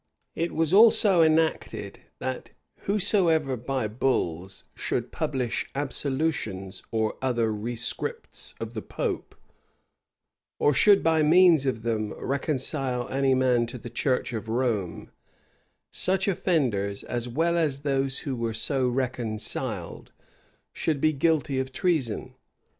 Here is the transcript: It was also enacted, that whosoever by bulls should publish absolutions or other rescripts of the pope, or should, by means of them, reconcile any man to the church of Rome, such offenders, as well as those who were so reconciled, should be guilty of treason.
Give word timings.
It 0.33 0.51
was 0.51 0.73
also 0.73 1.21
enacted, 1.21 1.99
that 2.17 2.49
whosoever 2.87 3.55
by 3.55 3.87
bulls 3.87 4.63
should 4.73 5.11
publish 5.11 5.69
absolutions 5.75 6.81
or 6.89 7.17
other 7.21 7.51
rescripts 7.51 8.55
of 8.59 8.73
the 8.73 8.81
pope, 8.81 9.35
or 10.57 10.73
should, 10.73 11.03
by 11.03 11.21
means 11.21 11.67
of 11.67 11.83
them, 11.83 12.13
reconcile 12.13 13.07
any 13.09 13.35
man 13.35 13.67
to 13.67 13.77
the 13.77 13.91
church 13.91 14.33
of 14.33 14.49
Rome, 14.49 15.11
such 15.91 16.27
offenders, 16.27 17.03
as 17.03 17.27
well 17.29 17.55
as 17.55 17.81
those 17.81 18.21
who 18.21 18.35
were 18.35 18.55
so 18.55 18.87
reconciled, 18.89 20.11
should 20.73 20.99
be 20.99 21.13
guilty 21.13 21.59
of 21.59 21.71
treason. 21.71 22.33